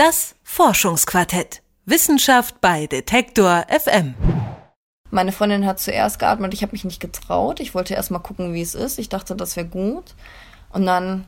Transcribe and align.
Das 0.00 0.34
Forschungsquartett. 0.44 1.60
Wissenschaft 1.84 2.62
bei 2.62 2.86
Detektor 2.86 3.66
FM. 3.68 4.14
Meine 5.10 5.30
Freundin 5.30 5.66
hat 5.66 5.78
zuerst 5.78 6.18
geatmet, 6.18 6.54
ich 6.54 6.62
habe 6.62 6.72
mich 6.72 6.86
nicht 6.86 7.00
getraut. 7.00 7.60
Ich 7.60 7.74
wollte 7.74 7.92
erst 7.92 8.10
mal 8.10 8.18
gucken, 8.18 8.54
wie 8.54 8.62
es 8.62 8.74
ist. 8.74 8.98
Ich 8.98 9.10
dachte, 9.10 9.36
das 9.36 9.56
wäre 9.56 9.66
gut. 9.66 10.14
Und 10.70 10.86
dann 10.86 11.26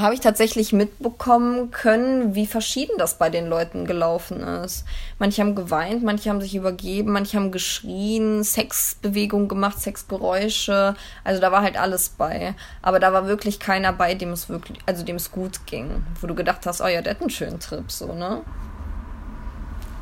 habe 0.00 0.14
ich 0.14 0.20
tatsächlich 0.20 0.72
mitbekommen 0.72 1.70
können, 1.70 2.34
wie 2.34 2.46
verschieden 2.46 2.92
das 2.98 3.18
bei 3.18 3.30
den 3.30 3.46
Leuten 3.46 3.86
gelaufen 3.86 4.40
ist. 4.40 4.84
Manche 5.18 5.42
haben 5.42 5.54
geweint, 5.54 6.02
manche 6.02 6.30
haben 6.30 6.40
sich 6.40 6.54
übergeben, 6.54 7.12
manche 7.12 7.36
haben 7.36 7.52
geschrien, 7.52 8.44
Sexbewegungen 8.44 9.48
gemacht, 9.48 9.80
Sexgeräusche. 9.80 10.94
Also 11.24 11.40
da 11.40 11.52
war 11.52 11.62
halt 11.62 11.78
alles 11.78 12.10
bei. 12.10 12.54
Aber 12.82 13.00
da 13.00 13.12
war 13.12 13.26
wirklich 13.26 13.58
keiner 13.58 13.92
bei, 13.92 14.14
dem 14.14 14.32
es 14.32 14.48
wirklich, 14.48 14.78
also 14.86 15.04
dem 15.04 15.16
es 15.16 15.32
gut 15.32 15.66
ging. 15.66 16.04
Wo 16.20 16.26
du 16.26 16.34
gedacht 16.34 16.66
hast, 16.66 16.80
oh 16.80 16.86
ja, 16.86 17.02
der 17.02 17.14
hat 17.14 17.20
einen 17.20 17.30
schönen 17.30 17.60
Trip, 17.60 17.90
so, 17.90 18.12
ne? 18.12 18.42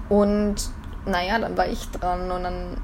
Und 0.09 0.56
naja, 1.05 1.38
dann 1.38 1.56
war 1.56 1.69
ich 1.69 1.84
dran 1.91 2.30
und 2.30 2.42
dann 2.42 2.77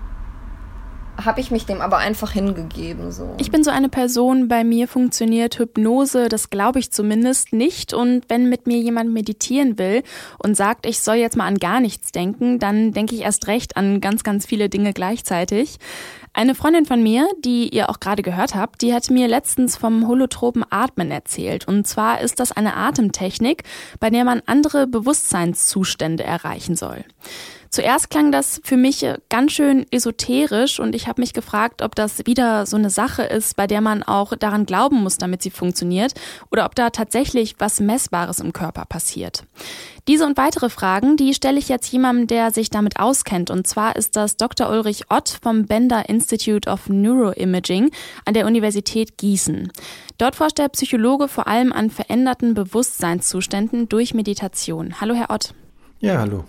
habe 1.17 1.41
ich 1.41 1.51
mich 1.51 1.67
dem 1.67 1.81
aber 1.81 1.99
einfach 1.99 2.33
hingegeben. 2.33 3.13
So. 3.13 3.35
Ich 3.39 3.51
bin 3.51 3.65
so 3.65 3.71
eine 3.71 3.89
Person, 3.89 4.49
bei 4.49 4.65
mir 4.65 4.89
funktioniert 4.89 5.59
Hypnose, 5.59 6.29
das 6.29 6.51
glaube 6.51 6.79
ich 6.79 6.91
zumindest 6.91 7.53
nicht. 7.53 7.93
Und 7.93 8.25
wenn 8.29 8.49
mit 8.49 8.67
mir 8.67 8.79
jemand 8.79 9.13
meditieren 9.13 9.79
will 9.79 10.03
und 10.39 10.57
sagt, 10.57 10.87
ich 10.87 11.01
soll 11.01 11.17
jetzt 11.17 11.37
mal 11.37 11.47
an 11.47 11.59
gar 11.59 11.81
nichts 11.81 12.13
denken, 12.13 12.59
dann 12.59 12.93
denke 12.93 13.15
ich 13.15 13.23
erst 13.23 13.47
recht 13.47 13.77
an 13.77 14.01
ganz, 14.01 14.25
ganz 14.25 14.47
viele 14.47 14.69
Dinge 14.69 14.93
gleichzeitig. 14.93 15.79
Eine 16.35 16.55
Freundin 16.55 16.87
von 16.87 17.03
mir, 17.03 17.29
die 17.45 17.69
ihr 17.69 17.91
auch 17.91 18.01
gerade 18.01 18.23
gehört 18.23 18.55
habt, 18.55 18.81
die 18.81 18.95
hat 18.95 19.11
mir 19.11 19.29
letztens 19.29 19.77
vom 19.77 20.09
holotropen 20.09 20.65
Atmen 20.71 21.11
erzählt. 21.11 21.69
Und 21.69 21.87
zwar 21.87 22.23
ist 22.23 22.41
das 22.41 22.53
eine 22.53 22.75
Atemtechnik, 22.75 23.65
bei 24.01 24.09
der 24.09 24.25
man 24.25 24.41
andere 24.47 24.87
Bewusstseinszustände 24.87 26.25
erreichen 26.25 26.75
soll. 26.75 27.05
Zuerst 27.69 28.11
klang 28.11 28.33
das 28.33 28.61
für 28.65 28.77
mich 28.77 29.07
ganz 29.31 29.53
schön 29.53 29.87
esoterisch 29.91 30.79
und 30.79 30.95
ich 30.95 31.07
habe 31.07 31.21
mich 31.21 31.33
gefragt, 31.33 31.81
ob 31.81 31.95
das 31.95 32.27
wieder 32.27 32.67
so 32.67 32.77
eine 32.77 32.91
Sache 32.91 33.23
ist, 33.23 33.57
bei 33.57 33.67
der 33.67 33.81
man 33.81 34.03
auch 34.03 34.35
daran 34.37 34.67
glauben 34.67 35.03
muss, 35.03 35.17
damit 35.17 35.43
sie 35.43 35.51
funktioniert, 35.51 36.13
oder 36.51 36.67
ob 36.67 36.75
da 36.75 36.91
tatsächlich 36.91 37.57
was 37.59 37.81
Messbares 37.81 38.41
im 38.41 38.53
Körper 38.53 38.85
passiert. 38.85 39.45
Diese 40.09 40.27
und 40.27 40.37
weitere 40.37 40.69
Fragen, 40.69 41.17
die 41.17 41.33
stelle 41.33 41.61
ich 41.61 41.69
jetzt 41.69 41.93
jemandem, 41.93 42.27
der 42.27 42.51
sich 42.51 42.71
damit 42.71 42.99
auskennt. 42.99 43.51
Und 43.51 43.69
zwar 43.69 43.95
ist 43.95 44.17
das 44.17 44.37
Dr. 44.37 44.69
Ulrich 44.69 45.05
Ott 45.11 45.39
vom 45.41 45.67
Bender 45.67 46.09
Institute 46.09 46.69
of 46.69 46.89
Neuroimaging 46.89 47.93
an 48.25 48.35
der 48.35 48.47
Universität 48.47 49.17
Gießen. 49.17 49.71
Dort 50.19 50.35
forscht 50.35 50.59
der 50.59 50.69
Psychologe 50.71 51.29
vor 51.29 51.47
allem 51.47 51.73
an 51.73 51.89
veränderten 51.89 52.55
Bewusstseinszuständen 52.55 53.89
durch 53.89 54.13
Meditation. 54.13 55.01
Hallo, 55.01 55.15
Herr 55.15 55.31
Ott. 55.31 55.55
Ja, 56.01 56.19
hallo. 56.19 56.45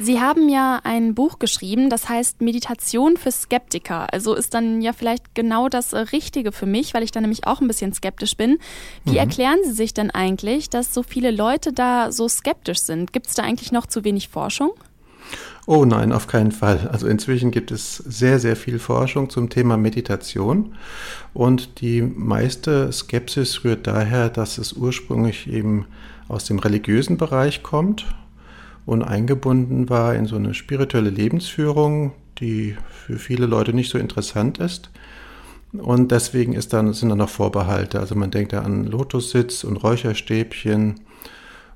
Sie 0.00 0.20
haben 0.20 0.48
ja 0.48 0.80
ein 0.84 1.14
Buch 1.14 1.40
geschrieben, 1.40 1.90
das 1.90 2.08
heißt 2.08 2.40
Meditation 2.40 3.16
für 3.16 3.32
Skeptiker. 3.32 4.12
Also 4.12 4.34
ist 4.34 4.54
dann 4.54 4.80
ja 4.80 4.92
vielleicht 4.92 5.34
genau 5.34 5.68
das 5.68 5.92
äh, 5.92 5.98
Richtige 5.98 6.52
für 6.52 6.66
mich, 6.66 6.94
weil 6.94 7.02
ich 7.02 7.10
da 7.10 7.20
nämlich 7.20 7.46
auch 7.46 7.60
ein 7.60 7.66
bisschen 7.66 7.92
skeptisch 7.92 8.36
bin. 8.36 8.58
Wie 9.04 9.12
mhm. 9.12 9.16
erklären 9.16 9.58
Sie 9.64 9.72
sich 9.72 9.94
denn 9.94 10.10
eigentlich, 10.12 10.70
dass 10.70 10.94
so 10.94 11.02
viele 11.02 11.32
Leute 11.32 11.72
da 11.72 12.12
so 12.12 12.28
skeptisch 12.28 12.78
sind? 12.80 13.12
Gibt 13.12 13.26
es 13.26 13.34
da 13.34 13.42
eigentlich 13.42 13.72
noch 13.72 13.86
zu 13.86 14.04
wenig 14.04 14.28
Forschung? 14.28 14.70
Oh 15.66 15.84
nein, 15.84 16.12
auf 16.12 16.28
keinen 16.28 16.52
Fall. 16.52 16.88
Also 16.92 17.08
inzwischen 17.08 17.50
gibt 17.50 17.72
es 17.72 17.96
sehr, 17.96 18.38
sehr 18.38 18.56
viel 18.56 18.78
Forschung 18.78 19.28
zum 19.28 19.50
Thema 19.50 19.76
Meditation 19.76 20.76
und 21.34 21.80
die 21.80 22.00
meiste 22.02 22.90
Skepsis 22.92 23.64
rührt 23.64 23.86
daher, 23.86 24.30
dass 24.30 24.58
es 24.58 24.72
ursprünglich 24.72 25.46
eben 25.46 25.86
aus 26.28 26.44
dem 26.44 26.58
religiösen 26.58 27.18
Bereich 27.18 27.62
kommt 27.62 28.06
und 28.88 29.02
eingebunden 29.02 29.90
war 29.90 30.14
in 30.14 30.24
so 30.24 30.36
eine 30.36 30.54
spirituelle 30.54 31.10
Lebensführung, 31.10 32.12
die 32.38 32.74
für 32.88 33.18
viele 33.18 33.44
Leute 33.44 33.74
nicht 33.74 33.90
so 33.90 33.98
interessant 33.98 34.56
ist. 34.56 34.88
Und 35.74 36.10
deswegen 36.10 36.54
ist 36.54 36.72
dann, 36.72 36.94
sind 36.94 37.10
dann 37.10 37.18
noch 37.18 37.28
Vorbehalte. 37.28 38.00
Also 38.00 38.14
man 38.14 38.30
denkt 38.30 38.54
da 38.54 38.62
an 38.62 38.86
Lotussitz 38.86 39.62
und 39.62 39.76
Räucherstäbchen 39.76 41.00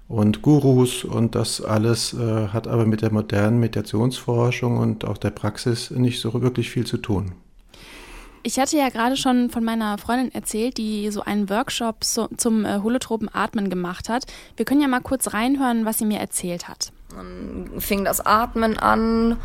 und 0.08 0.40
Gurus 0.40 1.04
und 1.04 1.34
das 1.34 1.60
alles 1.60 2.14
äh, 2.14 2.48
hat 2.48 2.66
aber 2.66 2.86
mit 2.86 3.02
der 3.02 3.12
modernen 3.12 3.60
Meditationsforschung 3.60 4.78
und 4.78 5.04
auch 5.04 5.18
der 5.18 5.30
Praxis 5.30 5.90
nicht 5.90 6.18
so 6.18 6.40
wirklich 6.40 6.70
viel 6.70 6.86
zu 6.86 6.96
tun. 6.96 7.32
Ich 8.42 8.58
hatte 8.58 8.78
ja 8.78 8.88
gerade 8.88 9.18
schon 9.18 9.50
von 9.50 9.62
meiner 9.62 9.98
Freundin 9.98 10.34
erzählt, 10.34 10.78
die 10.78 11.10
so 11.10 11.20
einen 11.20 11.50
Workshop 11.50 12.04
so, 12.04 12.28
zum 12.38 12.64
äh, 12.64 12.80
holotropen 12.82 13.28
Atmen 13.32 13.68
gemacht 13.68 14.08
hat. 14.08 14.24
Wir 14.56 14.64
können 14.64 14.80
ja 14.80 14.88
mal 14.88 15.00
kurz 15.00 15.34
reinhören, 15.34 15.84
was 15.84 15.98
sie 15.98 16.06
mir 16.06 16.18
erzählt 16.18 16.68
hat. 16.68 16.90
Dann 17.16 17.80
fing 17.80 18.04
das 18.04 18.24
Atmen 18.24 18.78
an. 18.78 19.38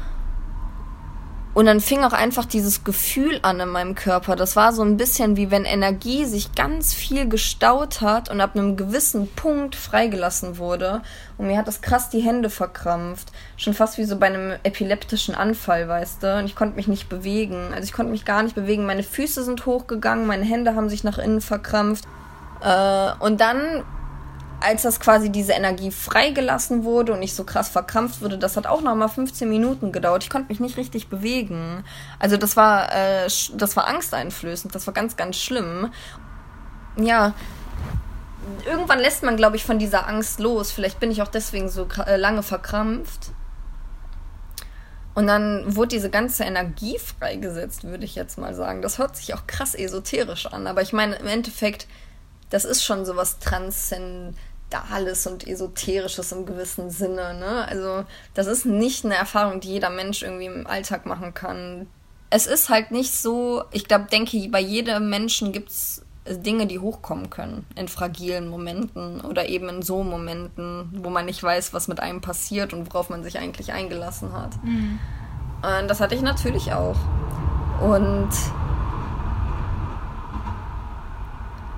Und 1.57 1.65
dann 1.65 1.81
fing 1.81 2.03
auch 2.03 2.13
einfach 2.13 2.45
dieses 2.45 2.83
Gefühl 2.83 3.39
an 3.41 3.59
in 3.59 3.69
meinem 3.69 3.95
Körper. 3.95 4.35
Das 4.35 4.55
war 4.55 4.73
so 4.73 4.83
ein 4.83 4.95
bisschen 4.95 5.37
wie 5.37 5.49
wenn 5.49 5.65
Energie 5.65 6.25
sich 6.25 6.53
ganz 6.53 6.93
viel 6.93 7.27
gestaut 7.27 8.01
hat 8.01 8.29
und 8.29 8.41
ab 8.41 8.51
einem 8.53 8.77
gewissen 8.77 9.27
Punkt 9.27 9.75
freigelassen 9.75 10.59
wurde. 10.59 11.01
Und 11.39 11.47
mir 11.47 11.57
hat 11.57 11.67
das 11.67 11.81
krass 11.81 12.11
die 12.11 12.19
Hände 12.19 12.51
verkrampft. 12.51 13.31
Schon 13.55 13.73
fast 13.73 13.97
wie 13.97 14.03
so 14.03 14.19
bei 14.19 14.27
einem 14.27 14.53
epileptischen 14.61 15.33
Anfall, 15.33 15.87
weißt 15.87 16.21
du. 16.21 16.37
Und 16.37 16.45
ich 16.45 16.55
konnte 16.55 16.75
mich 16.75 16.87
nicht 16.87 17.09
bewegen. 17.09 17.73
Also 17.73 17.85
ich 17.85 17.93
konnte 17.93 18.11
mich 18.11 18.23
gar 18.23 18.43
nicht 18.43 18.53
bewegen. 18.53 18.85
Meine 18.85 19.01
Füße 19.01 19.43
sind 19.43 19.65
hochgegangen, 19.65 20.27
meine 20.27 20.45
Hände 20.45 20.75
haben 20.75 20.89
sich 20.89 21.03
nach 21.03 21.17
innen 21.17 21.41
verkrampft. 21.41 22.05
Äh, 22.61 23.11
und 23.19 23.41
dann 23.41 23.83
als 24.59 24.81
das 24.81 24.99
quasi 24.99 25.31
diese 25.31 25.53
Energie 25.53 25.91
freigelassen 25.91 26.83
wurde 26.83 27.13
und 27.13 27.19
nicht 27.19 27.35
so 27.35 27.43
krass 27.43 27.69
verkrampft 27.69 28.21
wurde, 28.21 28.37
das 28.37 28.57
hat 28.57 28.65
auch 28.65 28.81
noch 28.81 28.95
mal 28.95 29.07
15 29.07 29.47
Minuten 29.47 29.91
gedauert. 29.91 30.23
Ich 30.23 30.29
konnte 30.29 30.49
mich 30.49 30.59
nicht 30.59 30.77
richtig 30.77 31.09
bewegen. 31.09 31.83
Also 32.19 32.37
das 32.37 32.57
war, 32.57 32.91
äh, 32.91 33.27
das 33.53 33.75
war 33.75 33.87
angsteinflößend. 33.87 34.73
Das 34.73 34.87
war 34.87 34.93
ganz, 34.93 35.15
ganz 35.15 35.37
schlimm. 35.37 35.91
Ja, 36.97 37.33
irgendwann 38.65 38.99
lässt 38.99 39.23
man, 39.23 39.37
glaube 39.37 39.55
ich, 39.55 39.65
von 39.65 39.79
dieser 39.79 40.07
Angst 40.07 40.39
los. 40.39 40.71
Vielleicht 40.71 40.99
bin 40.99 41.11
ich 41.11 41.21
auch 41.21 41.27
deswegen 41.27 41.69
so 41.69 41.87
äh, 42.05 42.15
lange 42.15 42.43
verkrampft. 42.43 43.31
Und 45.13 45.25
dann 45.25 45.75
wurde 45.75 45.89
diese 45.89 46.11
ganze 46.11 46.43
Energie 46.43 46.99
freigesetzt, 46.99 47.83
würde 47.83 48.05
ich 48.05 48.13
jetzt 48.13 48.37
mal 48.37 48.53
sagen. 48.53 48.83
Das 48.83 48.99
hört 48.99 49.15
sich 49.15 49.33
auch 49.33 49.47
krass 49.47 49.73
esoterisch 49.73 50.45
an, 50.45 50.67
aber 50.67 50.83
ich 50.83 50.93
meine, 50.93 51.15
im 51.15 51.25
Endeffekt, 51.25 51.87
das 52.51 52.65
ist 52.65 52.83
schon 52.83 53.03
so 53.03 53.15
was 53.15 53.39
Dales 54.69 55.27
und 55.27 55.47
Esoterisches 55.47 56.31
im 56.31 56.45
gewissen 56.45 56.89
Sinne. 56.89 57.33
Ne? 57.33 57.67
Also 57.67 58.03
das 58.33 58.47
ist 58.47 58.65
nicht 58.65 59.05
eine 59.05 59.15
Erfahrung, 59.15 59.59
die 59.59 59.69
jeder 59.69 59.89
Mensch 59.89 60.23
irgendwie 60.23 60.45
im 60.45 60.67
Alltag 60.67 61.05
machen 61.05 61.33
kann. 61.33 61.87
Es 62.29 62.47
ist 62.47 62.69
halt 62.69 62.91
nicht 62.91 63.13
so, 63.13 63.63
ich 63.71 63.87
glaube, 63.87 64.07
denke, 64.11 64.37
bei 64.49 64.59
jedem 64.59 65.09
Menschen 65.09 65.53
gibt 65.53 65.69
es 65.69 66.01
Dinge, 66.25 66.67
die 66.67 66.79
hochkommen 66.79 67.29
können 67.29 67.65
in 67.75 67.87
fragilen 67.87 68.49
Momenten 68.49 69.21
oder 69.21 69.47
eben 69.47 69.69
in 69.69 69.81
so 69.81 70.03
Momenten, 70.03 70.89
wo 71.01 71.09
man 71.09 71.25
nicht 71.25 71.41
weiß, 71.41 71.73
was 71.73 71.87
mit 71.87 72.01
einem 72.01 72.19
passiert 72.19 72.73
und 72.73 72.87
worauf 72.87 73.09
man 73.09 73.23
sich 73.23 73.39
eigentlich 73.39 73.71
eingelassen 73.71 74.33
hat. 74.33 74.61
Mhm. 74.63 74.99
Und 75.61 75.87
das 75.87 76.01
hatte 76.01 76.15
ich 76.15 76.21
natürlich 76.21 76.73
auch. 76.73 76.97
Und 77.81 78.29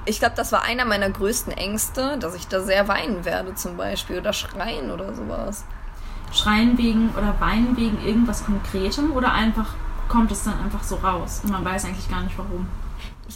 ich 0.06 0.20
glaube, 0.20 0.36
das 0.36 0.52
war 0.52 0.64
einer 0.64 0.86
meiner 0.86 1.10
größten 1.10 1.54
Ängste, 1.54 2.18
dass 2.18 2.36
ich 2.36 2.48
da 2.48 2.62
sehr 2.62 2.88
weinen 2.88 3.26
werde 3.26 3.56
zum 3.56 3.78
Beispiel 3.78 4.20
oder 4.20 4.34
schreien 4.34 4.92
oder 4.92 5.14
sowas. 5.14 5.66
Schreien 6.32 6.78
wegen 6.78 7.10
oder 7.18 7.40
weinen 7.40 7.76
wegen 7.78 8.04
irgendwas 8.06 8.46
Konkretem 8.46 9.12
oder 9.14 9.34
einfach 9.34 9.74
kommt 10.08 10.32
es 10.32 10.44
dann 10.44 10.60
einfach 10.60 10.84
so 10.84 10.96
raus 10.96 11.42
und 11.44 11.52
man 11.52 11.64
weiß 11.64 11.86
eigentlich 11.86 12.10
gar 12.10 12.22
nicht 12.22 12.38
warum? 12.38 12.68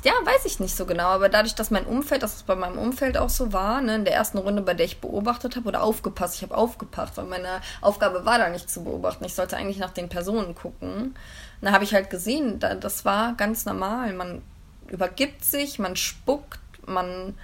Ja, 0.04 0.14
weiß 0.24 0.46
ich 0.46 0.60
nicht 0.60 0.76
so 0.76 0.86
genau, 0.86 1.06
aber 1.10 1.30
dadurch, 1.30 1.54
dass 1.54 1.70
mein 1.70 1.86
Umfeld, 1.86 2.24
dass 2.24 2.36
es 2.36 2.44
bei 2.44 2.56
meinem 2.56 2.80
Umfeld 2.80 3.16
auch 3.16 3.30
so 3.30 3.54
war, 3.54 3.80
ne, 3.80 3.96
in 3.96 4.06
der 4.06 4.16
ersten 4.16 4.40
Runde, 4.40 4.64
bei 4.64 4.74
der 4.74 4.88
ich 4.88 5.00
beobachtet 5.00 5.56
habe 5.56 5.68
oder 5.68 5.84
aufgepasst, 5.84 6.36
ich 6.36 6.42
habe 6.42 6.58
aufgepasst, 6.58 7.16
weil 7.16 7.26
meine 7.26 7.62
Aufgabe 7.80 8.26
war 8.26 8.40
da 8.40 8.50
nicht 8.50 8.70
zu 8.70 8.84
beobachten. 8.84 9.24
Ich 9.24 9.36
sollte 9.36 9.56
eigentlich 9.56 9.78
nach 9.78 9.92
den 9.92 10.10
Personen 10.10 10.56
gucken. 10.56 11.16
Da 11.62 11.72
habe 11.72 11.84
ich 11.84 11.94
halt 11.94 12.10
gesehen, 12.10 12.60
das 12.60 13.06
war 13.06 13.34
ganz 13.36 13.66
normal. 13.66 14.12
Man 14.14 14.42
übergibt 14.90 15.44
sich, 15.46 15.80
man 15.80 15.96
spuckt, 15.96 16.60
man. 16.86 17.36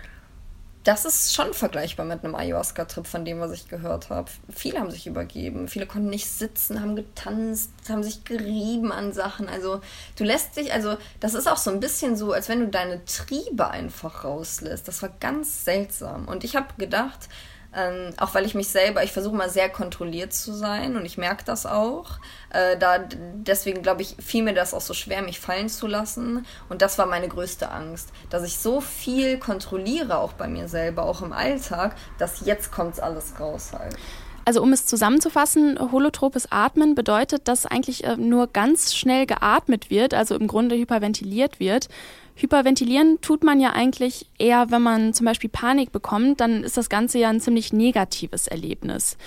Das 0.85 1.03
ist 1.03 1.35
schon 1.35 1.53
vergleichbar 1.53 2.05
mit 2.05 2.23
einem 2.23 2.35
Ayahuasca-Trip, 2.35 3.05
von 3.05 3.25
dem, 3.25 3.41
was 3.41 3.51
ich 3.51 3.67
gehört 3.67 4.09
habe. 4.09 4.31
Viele 4.49 4.79
haben 4.79 4.89
sich 4.89 5.07
übergeben, 5.07 5.67
viele 5.67 5.85
konnten 5.85 6.09
nicht 6.09 6.29
sitzen, 6.29 6.79
haben 6.79 6.95
getanzt, 6.95 7.71
haben 7.89 8.01
sich 8.01 8.23
gerieben 8.23 8.93
an 8.93 9.11
Sachen. 9.11 9.49
Also, 9.49 9.81
du 10.15 10.23
lässt 10.23 10.55
dich, 10.55 10.71
also, 10.71 10.97
das 11.19 11.33
ist 11.33 11.47
auch 11.47 11.57
so 11.57 11.69
ein 11.69 11.81
bisschen 11.81 12.15
so, 12.15 12.31
als 12.31 12.47
wenn 12.47 12.61
du 12.61 12.69
deine 12.69 13.03
Triebe 13.03 13.69
einfach 13.69 14.23
rauslässt. 14.23 14.87
Das 14.87 15.01
war 15.01 15.09
ganz 15.19 15.65
seltsam. 15.65 16.29
Und 16.29 16.45
ich 16.45 16.55
habe 16.55 16.73
gedacht, 16.77 17.27
Ähm, 17.75 18.13
auch 18.17 18.33
weil 18.33 18.45
ich 18.45 18.55
mich 18.55 18.69
selber, 18.69 19.03
ich 19.03 19.11
versuche 19.11 19.35
mal 19.35 19.49
sehr 19.49 19.69
kontrolliert 19.69 20.33
zu 20.33 20.53
sein 20.53 20.95
und 20.95 21.05
ich 21.05 21.17
merke 21.17 21.45
das 21.45 21.67
auch. 21.67 22.19
Äh, 22.49 22.77
da, 22.77 22.97
deswegen 22.97 23.83
glaube 23.83 24.01
ich, 24.01 24.15
fiel 24.19 24.43
mir 24.43 24.55
das 24.55 24.73
auch 24.73 24.81
so 24.81 24.95
schwer, 24.95 25.21
mich 25.21 25.39
fallen 25.39 25.69
zu 25.69 25.85
lassen. 25.85 26.45
Und 26.67 26.81
das 26.81 26.97
war 26.97 27.05
meine 27.05 27.27
größte 27.27 27.69
Angst, 27.69 28.09
dass 28.31 28.43
ich 28.43 28.57
so 28.57 28.81
viel 28.81 29.37
kontrolliere, 29.37 30.17
auch 30.17 30.33
bei 30.33 30.47
mir 30.47 30.67
selber, 30.67 31.03
auch 31.03 31.21
im 31.21 31.31
Alltag, 31.31 31.95
dass 32.17 32.41
jetzt 32.45 32.71
kommt 32.71 32.99
alles 32.99 33.39
raus 33.39 33.71
halt. 33.77 33.95
Also 34.49 34.63
um 34.63 34.73
es 34.73 34.87
zusammenzufassen, 34.87 35.77
holotropes 35.91 36.51
Atmen 36.51 36.95
bedeutet, 36.95 37.47
dass 37.47 37.67
eigentlich 37.67 38.03
äh, 38.03 38.17
nur 38.17 38.47
ganz 38.47 38.95
schnell 38.95 39.27
geatmet 39.27 39.91
wird, 39.91 40.15
also 40.15 40.33
im 40.33 40.47
Grunde 40.47 40.75
hyperventiliert 40.75 41.59
wird. 41.59 41.87
Hyperventilieren 42.33 43.21
tut 43.21 43.43
man 43.43 43.59
ja 43.59 43.73
eigentlich 43.73 44.25
eher, 44.39 44.71
wenn 44.71 44.81
man 44.81 45.13
zum 45.13 45.27
Beispiel 45.27 45.51
Panik 45.51 45.91
bekommt, 45.91 46.41
dann 46.41 46.63
ist 46.63 46.77
das 46.77 46.89
Ganze 46.89 47.19
ja 47.19 47.29
ein 47.29 47.39
ziemlich 47.39 47.73
negatives 47.73 48.47
Erlebnis. 48.47 49.17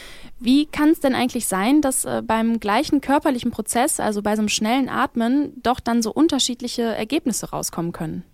Wie 0.41 0.67
kann 0.67 0.89
es 0.89 0.99
denn 0.99 1.15
eigentlich 1.15 1.47
sein, 1.47 1.83
dass 1.83 2.05
äh, 2.05 2.21
beim 2.27 2.59
gleichen 2.59 3.01
körperlichen 3.01 3.53
Prozess, 3.53 4.01
also 4.01 4.23
bei 4.23 4.35
so 4.35 4.41
einem 4.41 4.49
schnellen 4.49 4.89
Atmen, 4.89 5.53
doch 5.63 5.79
dann 5.79 6.03
so 6.03 6.13
unterschiedliche 6.13 6.83
Ergebnisse 6.83 7.51
rauskommen 7.51 7.93
können? 7.93 8.25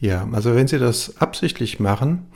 Ja, 0.00 0.28
also 0.32 0.56
wenn 0.56 0.66
Sie 0.66 0.80
das 0.80 1.18
absichtlich 1.18 1.78
machen 1.78 2.26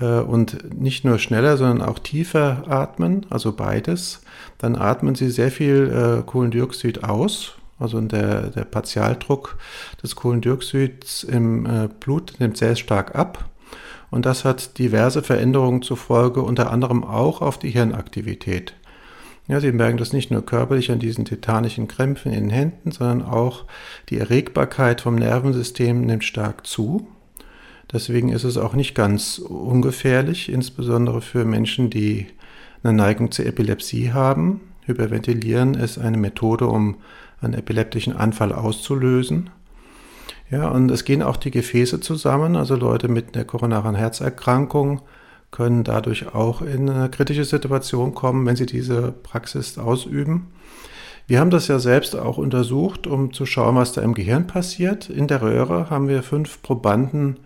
und 0.00 0.80
nicht 0.80 1.04
nur 1.04 1.18
schneller, 1.18 1.56
sondern 1.56 1.86
auch 1.86 1.98
tiefer 1.98 2.64
atmen, 2.68 3.26
also 3.30 3.52
beides, 3.52 4.22
dann 4.58 4.76
atmen 4.76 5.14
Sie 5.14 5.30
sehr 5.30 5.50
viel 5.50 6.20
äh, 6.20 6.22
Kohlendioxid 6.24 7.04
aus 7.04 7.56
also 7.82 8.00
der, 8.00 8.50
der 8.50 8.64
Partialdruck 8.64 9.58
des 10.02 10.14
Kohlendioxids 10.14 11.24
im 11.24 11.66
äh, 11.66 11.88
Blut 12.00 12.34
nimmt 12.38 12.56
sehr 12.56 12.76
stark 12.76 13.16
ab. 13.16 13.50
Und 14.10 14.24
das 14.24 14.44
hat 14.44 14.78
diverse 14.78 15.22
Veränderungen 15.22 15.82
zur 15.82 15.96
Folge, 15.96 16.42
unter 16.42 16.70
anderem 16.70 17.02
auch 17.02 17.40
auf 17.40 17.58
die 17.58 17.70
Hirnaktivität. 17.70 18.74
Ja, 19.48 19.58
Sie 19.58 19.72
merken 19.72 19.96
das 19.96 20.12
nicht 20.12 20.30
nur 20.30 20.46
körperlich 20.46 20.92
an 20.92 21.00
diesen 21.00 21.24
titanischen 21.24 21.88
Krämpfen 21.88 22.32
in 22.32 22.44
den 22.44 22.50
Händen, 22.50 22.92
sondern 22.92 23.22
auch 23.22 23.64
die 24.10 24.18
Erregbarkeit 24.18 25.00
vom 25.00 25.16
Nervensystem 25.16 26.02
nimmt 26.02 26.24
stark 26.24 26.66
zu. 26.66 27.08
Deswegen 27.90 28.30
ist 28.30 28.44
es 28.44 28.56
auch 28.56 28.74
nicht 28.74 28.94
ganz 28.94 29.38
ungefährlich, 29.38 30.50
insbesondere 30.50 31.20
für 31.20 31.44
Menschen, 31.44 31.90
die 31.90 32.26
eine 32.82 32.92
Neigung 32.94 33.30
zur 33.30 33.46
Epilepsie 33.46 34.12
haben. 34.12 34.60
Hyperventilieren 34.82 35.74
ist 35.74 35.98
eine 35.98 36.16
Methode, 36.16 36.66
um 36.66 36.96
einen 37.40 37.54
epileptischen 37.54 38.14
Anfall 38.14 38.52
auszulösen. 38.52 39.50
Ja, 40.50 40.68
und 40.68 40.90
es 40.90 41.04
gehen 41.04 41.22
auch 41.22 41.36
die 41.38 41.50
Gefäße 41.50 42.00
zusammen, 42.00 42.56
also 42.56 42.76
Leute 42.76 43.08
mit 43.08 43.34
einer 43.34 43.44
koronaren 43.44 43.94
Herzerkrankung 43.94 45.00
können 45.52 45.84
dadurch 45.84 46.34
auch 46.34 46.62
in 46.62 46.90
eine 46.90 47.10
kritische 47.10 47.44
Situation 47.44 48.14
kommen, 48.14 48.44
wenn 48.46 48.56
sie 48.56 48.66
diese 48.66 49.12
Praxis 49.12 49.78
ausüben. 49.78 50.48
Wir 51.28 51.38
haben 51.38 51.50
das 51.50 51.68
ja 51.68 51.78
selbst 51.78 52.16
auch 52.16 52.38
untersucht, 52.38 53.06
um 53.06 53.32
zu 53.32 53.46
schauen, 53.46 53.76
was 53.76 53.92
da 53.92 54.02
im 54.02 54.14
Gehirn 54.14 54.48
passiert. 54.48 55.08
In 55.08 55.28
der 55.28 55.40
Röhre 55.40 55.88
haben 55.88 56.08
wir 56.08 56.22
fünf 56.22 56.62
Probanden 56.62 57.36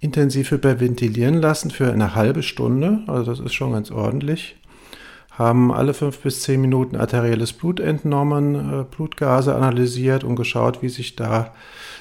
intensiv 0.00 0.50
hyperventilieren 0.50 1.40
lassen 1.40 1.70
für 1.70 1.92
eine 1.92 2.14
halbe 2.14 2.42
Stunde, 2.42 3.00
also 3.06 3.30
das 3.30 3.40
ist 3.40 3.54
schon 3.54 3.72
ganz 3.72 3.90
ordentlich 3.90 4.56
haben 5.38 5.72
alle 5.72 5.94
fünf 5.94 6.18
bis 6.18 6.42
zehn 6.42 6.60
Minuten 6.60 6.96
arterielles 6.96 7.52
Blut 7.52 7.78
entnommen, 7.78 8.80
äh, 8.80 8.84
Blutgase 8.84 9.54
analysiert 9.54 10.24
und 10.24 10.34
geschaut, 10.34 10.82
wie 10.82 10.88
sich 10.88 11.14
da 11.14 11.54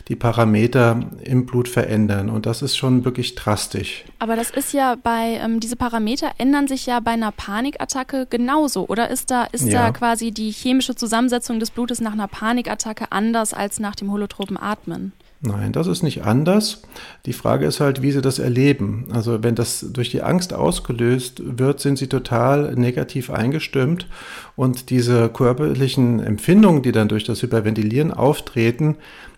die 0.07 0.15
Parameter 0.15 0.99
im 1.23 1.45
Blut 1.45 1.67
verändern. 1.67 2.29
Und 2.29 2.45
das 2.47 2.61
ist 2.61 2.75
schon 2.75 3.05
wirklich 3.05 3.35
drastisch. 3.35 4.05
Aber 4.19 4.35
das 4.35 4.49
ist 4.49 4.73
ja 4.73 4.95
bei, 4.95 5.39
ähm, 5.43 5.59
diese 5.59 5.75
Parameter 5.75 6.31
ändern 6.39 6.67
sich 6.67 6.87
ja 6.87 6.99
bei 6.99 7.11
einer 7.11 7.31
Panikattacke 7.31 8.25
genauso. 8.27 8.87
Oder 8.87 9.09
ist 9.11 9.29
da, 9.29 9.43
ist 9.51 9.67
ja. 9.67 9.83
da 9.83 9.91
quasi 9.91 10.31
die 10.31 10.51
chemische 10.51 10.95
Zusammensetzung 10.95 11.59
des 11.59 11.69
Blutes 11.69 12.01
nach 12.01 12.13
einer 12.13 12.27
Panikattacke 12.27 13.11
anders 13.11 13.53
als 13.53 13.79
nach 13.79 13.95
dem 13.95 14.11
holotropen 14.11 14.57
Atmen? 14.57 15.13
Nein, 15.39 15.71
das 15.71 15.85
ist 15.85 16.01
nicht 16.01 16.23
anders. 16.23 16.81
Die 17.27 17.33
Frage 17.33 17.67
ist 17.67 17.79
halt, 17.79 18.01
wie 18.01 18.11
sie 18.11 18.21
das 18.21 18.39
erleben. 18.39 19.05
Also 19.11 19.43
wenn 19.43 19.53
das 19.53 19.85
durch 19.93 20.09
die 20.09 20.23
Angst 20.23 20.51
ausgelöst 20.51 21.41
wird, 21.45 21.79
sind 21.79 21.97
sie 21.99 22.07
total 22.07 22.73
negativ 22.73 23.29
eingestimmt 23.29 24.07
und 24.55 24.89
diese 24.89 25.29
körperlichen 25.29 26.19
Empfindungen, 26.19 26.81
die 26.81 26.91
dann 26.91 27.07
durch 27.07 27.23
das 27.23 27.43
Hyperventilieren 27.43 28.11
auftreten, 28.11 28.95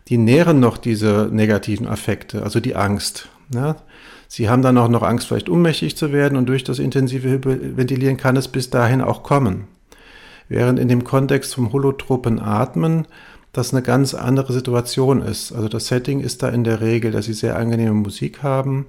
die 0.08 0.18
nähren 0.18 0.62
noch 0.62 0.78
diese 0.78 1.30
negativen 1.32 1.86
Affekte, 1.86 2.44
also 2.44 2.62
die 2.62 2.76
Angst. 2.76 3.28
Ja? 3.54 3.76
Sie 4.30 4.48
haben 4.48 4.62
dann 4.62 4.78
auch 4.78 4.90
noch 4.90 5.04
Angst, 5.04 5.28
vielleicht 5.28 5.50
ohnmächtig 5.50 5.98
zu 5.98 6.14
werden 6.14 6.38
und 6.38 6.48
durch 6.48 6.64
das 6.64 6.80
intensive 6.80 7.30
Hyperventilieren 7.30 8.16
kann 8.16 8.38
es 8.38 8.48
bis 8.48 8.70
dahin 8.70 9.02
auch 9.02 9.22
kommen. 9.24 9.68
Während 10.48 10.80
in 10.80 10.88
dem 10.88 11.04
Kontext 11.04 11.56
vom 11.56 11.74
holotropen 11.74 12.40
Atmen 12.40 13.06
das 13.54 13.74
eine 13.74 13.82
ganz 13.82 14.14
andere 14.14 14.54
Situation 14.54 15.22
ist. 15.22 15.52
Also 15.52 15.68
das 15.68 15.88
Setting 15.88 16.20
ist 16.22 16.44
da 16.44 16.50
in 16.50 16.64
der 16.64 16.82
Regel, 16.82 17.12
dass 17.12 17.26
sie 17.26 17.34
sehr 17.34 17.58
angenehme 17.58 17.94
Musik 17.94 18.44
haben, 18.44 18.86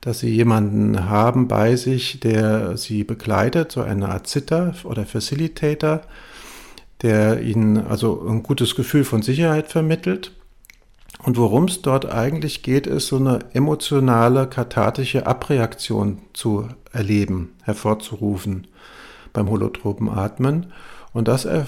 dass 0.00 0.20
sie 0.20 0.28
jemanden 0.28 1.08
haben 1.08 1.48
bei 1.48 1.76
sich, 1.76 2.20
der 2.20 2.76
sie 2.76 3.04
begleitet, 3.04 3.72
so 3.72 3.80
eine 3.80 4.10
Art 4.10 4.26
Zitter 4.26 4.74
oder 4.84 5.06
Facilitator, 5.06 6.02
der 7.02 7.40
ihnen 7.40 7.78
also 7.78 8.26
ein 8.28 8.42
gutes 8.42 8.74
Gefühl 8.74 9.04
von 9.04 9.22
Sicherheit 9.22 9.68
vermittelt. 9.72 10.32
Und 11.22 11.38
worum 11.38 11.64
es 11.64 11.80
dort 11.80 12.10
eigentlich 12.10 12.62
geht, 12.62 12.86
ist 12.86 13.06
so 13.06 13.16
eine 13.16 13.38
emotionale, 13.54 14.46
kathartische 14.46 15.26
Abreaktion 15.26 16.18
zu 16.34 16.68
erleben, 16.92 17.54
hervorzurufen 17.62 18.66
beim 19.32 19.48
holotropen 19.48 20.10
Atmen. 20.10 20.72
Und 21.14 21.28
das 21.28 21.44
äh, 21.44 21.62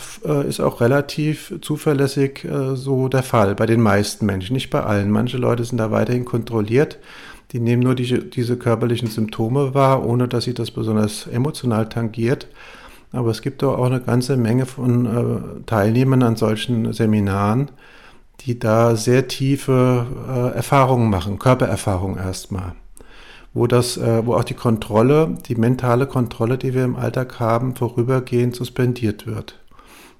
ist 0.48 0.60
auch 0.60 0.80
relativ 0.80 1.54
zuverlässig 1.62 2.44
äh, 2.44 2.74
so 2.74 3.08
der 3.08 3.22
Fall 3.22 3.54
bei 3.54 3.64
den 3.64 3.80
meisten 3.80 4.26
Menschen, 4.26 4.54
nicht 4.54 4.70
bei 4.70 4.82
allen. 4.82 5.10
Manche 5.10 5.38
Leute 5.38 5.64
sind 5.64 5.78
da 5.78 5.92
weiterhin 5.92 6.24
kontrolliert. 6.24 6.98
Die 7.52 7.60
nehmen 7.60 7.84
nur 7.84 7.94
die, 7.94 8.28
diese 8.28 8.56
körperlichen 8.56 9.08
Symptome 9.08 9.72
wahr, 9.72 10.04
ohne 10.04 10.26
dass 10.26 10.44
sie 10.44 10.54
das 10.54 10.72
besonders 10.72 11.28
emotional 11.28 11.88
tangiert. 11.88 12.48
Aber 13.12 13.30
es 13.30 13.40
gibt 13.40 13.62
auch 13.62 13.86
eine 13.86 14.00
ganze 14.00 14.36
Menge 14.36 14.66
von 14.66 15.06
äh, 15.06 15.62
Teilnehmern 15.64 16.24
an 16.24 16.34
solchen 16.34 16.92
Seminaren, 16.92 17.70
die 18.40 18.58
da 18.58 18.96
sehr 18.96 19.28
tiefe 19.28 20.52
Erfahrungen 20.54 21.08
machen, 21.08 21.38
Körpererfahrungen 21.38 22.18
erstmal 22.18 22.74
wo 23.56 23.66
das, 23.66 23.96
äh, 23.96 24.26
wo 24.26 24.34
auch 24.34 24.44
die 24.44 24.52
Kontrolle, 24.52 25.34
die 25.48 25.54
mentale 25.54 26.06
Kontrolle, 26.06 26.58
die 26.58 26.74
wir 26.74 26.84
im 26.84 26.94
Alltag 26.94 27.40
haben, 27.40 27.74
vorübergehend 27.74 28.54
suspendiert 28.54 29.26
wird. 29.26 29.58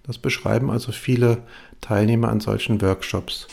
Das 0.04 0.16
beschreiben 0.16 0.70
also 0.70 0.90
viele 0.90 1.38
Teilnehmer 1.82 2.30
an 2.30 2.40
solchen 2.40 2.80
Workshops. 2.80 3.46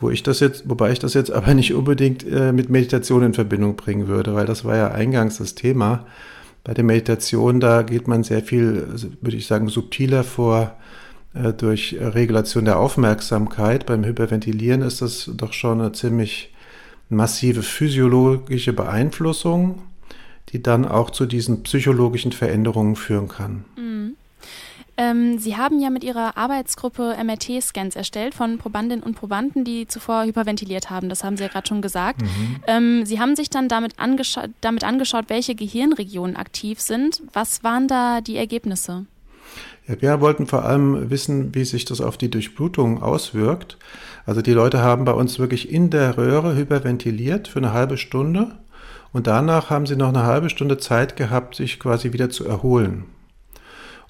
Wo 0.00 0.10
ich 0.10 0.24
das 0.24 0.40
jetzt, 0.40 0.68
wobei 0.68 0.90
ich 0.90 0.98
das 0.98 1.14
jetzt 1.14 1.30
aber 1.30 1.54
nicht 1.54 1.72
unbedingt 1.72 2.26
äh, 2.26 2.52
mit 2.52 2.68
Meditation 2.68 3.22
in 3.22 3.32
Verbindung 3.32 3.76
bringen 3.76 4.08
würde, 4.08 4.34
weil 4.34 4.46
das 4.46 4.64
war 4.64 4.76
ja 4.76 4.88
eingangs 4.90 5.38
das 5.38 5.54
Thema. 5.54 6.04
Bei 6.64 6.74
der 6.74 6.82
Meditation, 6.82 7.60
da 7.60 7.82
geht 7.82 8.08
man 8.08 8.24
sehr 8.24 8.42
viel, 8.42 8.88
würde 9.20 9.36
ich 9.36 9.46
sagen, 9.46 9.68
subtiler 9.68 10.24
vor 10.24 10.76
äh, 11.34 11.52
durch 11.52 11.96
Regulation 12.00 12.64
der 12.64 12.80
Aufmerksamkeit. 12.80 13.86
Beim 13.86 14.04
Hyperventilieren 14.04 14.82
ist 14.82 15.00
das 15.00 15.30
doch 15.32 15.52
schon 15.52 15.80
eine 15.80 15.92
ziemlich 15.92 16.52
massive 17.12 17.62
physiologische 17.62 18.72
Beeinflussung, 18.72 19.80
die 20.50 20.62
dann 20.62 20.86
auch 20.86 21.10
zu 21.10 21.26
diesen 21.26 21.62
psychologischen 21.62 22.32
Veränderungen 22.32 22.96
führen 22.96 23.28
kann. 23.28 23.64
Mhm. 23.76 24.16
Ähm, 24.96 25.38
Sie 25.38 25.56
haben 25.56 25.80
ja 25.80 25.88
mit 25.88 26.04
Ihrer 26.04 26.36
Arbeitsgruppe 26.36 27.16
MRT-Scans 27.22 27.96
erstellt 27.96 28.34
von 28.34 28.58
Probandinnen 28.58 29.02
und 29.02 29.14
Probanden, 29.14 29.64
die 29.64 29.86
zuvor 29.88 30.24
hyperventiliert 30.24 30.90
haben. 30.90 31.08
Das 31.08 31.24
haben 31.24 31.36
Sie 31.36 31.44
ja 31.44 31.48
gerade 31.48 31.66
schon 31.66 31.80
gesagt. 31.80 32.20
Mhm. 32.20 32.56
Ähm, 32.66 33.06
Sie 33.06 33.18
haben 33.18 33.34
sich 33.34 33.48
dann 33.48 33.68
damit, 33.68 33.98
angescha 33.98 34.48
damit 34.60 34.84
angeschaut, 34.84 35.24
welche 35.28 35.54
Gehirnregionen 35.54 36.36
aktiv 36.36 36.80
sind. 36.80 37.22
Was 37.32 37.64
waren 37.64 37.88
da 37.88 38.20
die 38.20 38.36
Ergebnisse? 38.36 39.06
Ja, 39.88 40.00
wir 40.00 40.20
wollten 40.20 40.46
vor 40.46 40.64
allem 40.64 41.10
wissen, 41.10 41.54
wie 41.54 41.64
sich 41.64 41.84
das 41.84 42.00
auf 42.00 42.16
die 42.16 42.30
Durchblutung 42.30 43.02
auswirkt. 43.02 43.78
Also 44.26 44.42
die 44.42 44.52
Leute 44.52 44.80
haben 44.80 45.04
bei 45.04 45.12
uns 45.12 45.38
wirklich 45.38 45.72
in 45.72 45.90
der 45.90 46.16
Röhre 46.16 46.54
hyperventiliert 46.54 47.48
für 47.48 47.58
eine 47.58 47.72
halbe 47.72 47.96
Stunde 47.96 48.52
und 49.12 49.26
danach 49.26 49.70
haben 49.70 49.86
sie 49.86 49.96
noch 49.96 50.08
eine 50.08 50.24
halbe 50.24 50.50
Stunde 50.50 50.78
Zeit 50.78 51.16
gehabt, 51.16 51.56
sich 51.56 51.78
quasi 51.78 52.12
wieder 52.12 52.30
zu 52.30 52.46
erholen. 52.46 53.04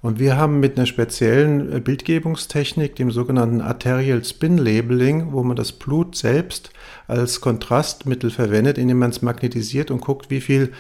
Und 0.03 0.19
wir 0.19 0.37
haben 0.37 0.59
mit 0.59 0.77
einer 0.77 0.87
speziellen 0.87 1.73
äh, 1.73 1.81
Bildgebungstechnik, 1.81 2.97
dem 2.97 3.13
sogenannten 3.13 3.61
Arterial 3.61 4.25
Spin 4.25 4.59
Labeling, 4.59 5.31
wo 5.31 5.45
man 5.45 5.57
das 5.57 5.71
Blut 5.71 6.17
selbst 6.17 6.73
als 7.07 7.41
Kontrastmittel 7.41 8.31
verwendet, 8.31 8.79
indem 8.79 8.99
man 8.99 9.11
es 9.11 9.23
magnetisiert 9.23 9.93
und 9.93 10.01
guckt, 10.01 10.29
wie 10.29 10.41
viel 10.41 10.73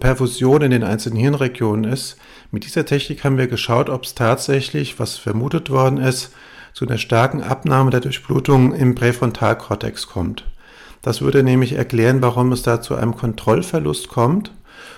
Perfusion 0.00 0.62
in 0.62 0.70
den 0.70 0.84
einzelnen 0.84 1.18
Hirnregionen 1.18 1.90
ist. 1.90 2.16
Mit 2.50 2.64
dieser 2.64 2.84
Technik 2.84 3.24
haben 3.24 3.38
wir 3.38 3.48
geschaut, 3.48 3.90
ob 3.90 4.04
es 4.04 4.14
tatsächlich, 4.14 4.98
was 4.98 5.16
vermutet 5.16 5.70
worden 5.70 5.98
ist, 5.98 6.32
zu 6.72 6.86
einer 6.86 6.98
starken 6.98 7.42
Abnahme 7.42 7.90
der 7.90 8.00
Durchblutung 8.00 8.74
im 8.74 8.94
Präfrontalkortex 8.94 10.08
kommt. 10.08 10.44
Das 11.02 11.22
würde 11.22 11.42
nämlich 11.42 11.72
erklären, 11.72 12.20
warum 12.20 12.52
es 12.52 12.62
da 12.62 12.82
zu 12.82 12.94
einem 12.94 13.16
Kontrollverlust 13.16 14.08
kommt 14.08 14.52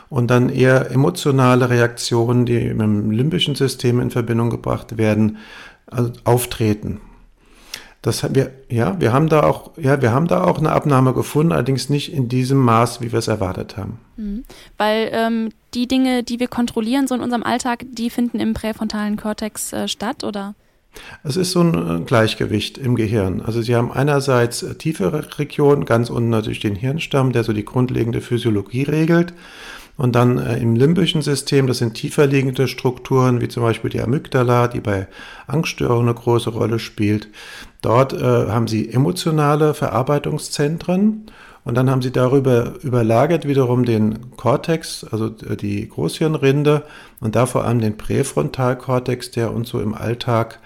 und 0.08 0.30
dann 0.30 0.48
eher 0.48 0.90
emotionale 0.90 1.70
Reaktionen, 1.70 2.46
die 2.46 2.68
dem 2.68 3.10
limbischen 3.10 3.54
System 3.54 4.00
in 4.00 4.10
Verbindung 4.10 4.50
gebracht 4.50 4.98
werden, 4.98 5.38
also 5.86 6.12
auftreten. 6.24 7.00
Das 8.02 8.22
wir, 8.32 8.52
ja, 8.68 9.00
wir 9.00 9.12
haben 9.12 9.28
da 9.28 9.42
auch, 9.42 9.72
ja, 9.76 10.00
wir 10.00 10.12
haben 10.12 10.28
da 10.28 10.44
auch 10.44 10.58
eine 10.58 10.70
Abnahme 10.70 11.12
gefunden, 11.14 11.52
allerdings 11.52 11.88
nicht 11.88 12.12
in 12.12 12.28
diesem 12.28 12.58
Maß, 12.58 13.00
wie 13.00 13.10
wir 13.10 13.18
es 13.18 13.28
erwartet 13.28 13.76
haben. 13.76 13.98
Mhm. 14.16 14.44
Weil 14.76 15.10
ähm, 15.12 15.48
die 15.74 15.88
Dinge, 15.88 16.22
die 16.22 16.38
wir 16.38 16.48
kontrollieren 16.48 17.08
so 17.08 17.14
in 17.16 17.20
unserem 17.20 17.42
Alltag, 17.42 17.84
die 17.90 18.10
finden 18.10 18.38
im 18.38 18.54
präfrontalen 18.54 19.16
Kortex 19.16 19.72
äh, 19.72 19.88
statt, 19.88 20.22
oder? 20.22 20.54
Es 21.24 21.36
ist 21.36 21.52
so 21.52 21.60
ein 21.60 21.74
äh, 21.74 22.04
Gleichgewicht 22.04 22.78
im 22.78 22.94
Gehirn. 22.94 23.42
Also 23.42 23.62
Sie 23.62 23.74
haben 23.74 23.92
einerseits 23.92 24.62
äh, 24.62 24.74
tiefere 24.74 25.38
Regionen, 25.38 25.84
ganz 25.84 26.10
unten 26.10 26.30
natürlich 26.30 26.60
den 26.60 26.76
Hirnstamm, 26.76 27.32
der 27.32 27.44
so 27.44 27.52
die 27.52 27.64
grundlegende 27.64 28.20
Physiologie 28.20 28.84
regelt. 28.84 29.32
Und 29.98 30.14
dann 30.14 30.38
äh, 30.38 30.56
im 30.58 30.76
limbischen 30.76 31.22
System, 31.22 31.66
das 31.66 31.78
sind 31.78 31.94
tiefer 31.94 32.26
liegende 32.26 32.68
Strukturen, 32.68 33.40
wie 33.40 33.48
zum 33.48 33.64
Beispiel 33.64 33.90
die 33.90 34.00
Amygdala, 34.00 34.68
die 34.68 34.80
bei 34.80 35.08
Angststörungen 35.48 36.08
eine 36.08 36.14
große 36.14 36.50
Rolle 36.50 36.78
spielt. 36.78 37.28
Dort 37.82 38.12
äh, 38.12 38.22
haben 38.22 38.68
sie 38.68 38.90
emotionale 38.90 39.74
Verarbeitungszentren 39.74 41.26
und 41.64 41.74
dann 41.74 41.90
haben 41.90 42.00
sie 42.00 42.12
darüber 42.12 42.74
überlagert 42.82 43.46
wiederum 43.46 43.84
den 43.84 44.36
Kortex, 44.36 45.04
also 45.10 45.34
äh, 45.48 45.56
die 45.56 45.88
Großhirnrinde 45.88 46.84
und 47.18 47.34
da 47.34 47.46
vor 47.46 47.64
allem 47.64 47.80
den 47.80 47.96
Präfrontalkortex, 47.96 49.32
der 49.32 49.52
uns 49.52 49.68
so 49.68 49.80
im 49.80 49.94
Alltag 49.94 50.60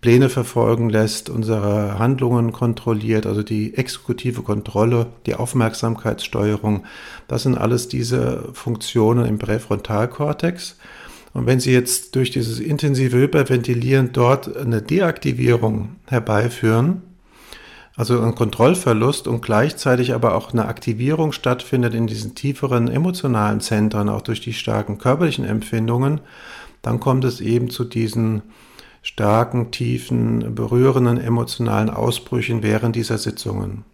Pläne 0.00 0.28
verfolgen 0.28 0.88
lässt, 0.88 1.30
unsere 1.30 1.98
Handlungen 1.98 2.52
kontrolliert, 2.52 3.26
also 3.26 3.42
die 3.42 3.74
exekutive 3.74 4.42
Kontrolle, 4.42 5.06
die 5.26 5.34
Aufmerksamkeitssteuerung. 5.34 6.84
Das 7.28 7.44
sind 7.44 7.56
alles 7.56 7.88
diese 7.88 8.48
Funktionen 8.52 9.26
im 9.26 9.38
Präfrontalkortex. 9.38 10.76
Und 11.34 11.46
wenn 11.46 11.60
Sie 11.60 11.72
jetzt 11.72 12.14
durch 12.16 12.30
dieses 12.30 12.58
intensive 12.58 13.16
Hyperventilieren 13.16 14.12
dort 14.12 14.54
eine 14.56 14.82
Deaktivierung 14.82 15.96
herbeiführen, 16.06 17.02
also 17.94 18.20
einen 18.20 18.34
Kontrollverlust 18.34 19.28
und 19.28 19.42
gleichzeitig 19.42 20.14
aber 20.14 20.34
auch 20.34 20.52
eine 20.52 20.66
Aktivierung 20.66 21.32
stattfindet 21.32 21.94
in 21.94 22.06
diesen 22.06 22.34
tieferen 22.34 22.88
emotionalen 22.88 23.60
Zentren, 23.60 24.08
auch 24.08 24.22
durch 24.22 24.40
die 24.40 24.54
starken 24.54 24.98
körperlichen 24.98 25.44
Empfindungen, 25.44 26.20
dann 26.80 27.00
kommt 27.00 27.24
es 27.24 27.40
eben 27.40 27.70
zu 27.70 27.84
diesen 27.84 28.42
starken, 29.02 29.70
tiefen, 29.70 30.54
berührenden 30.54 31.18
emotionalen 31.18 31.90
Ausbrüchen 31.90 32.62
während 32.62 32.96
dieser 32.96 33.18
Sitzungen. 33.18 33.84